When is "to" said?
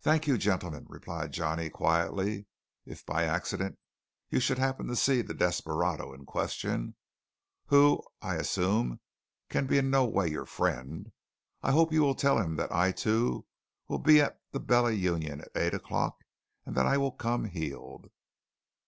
4.88-4.96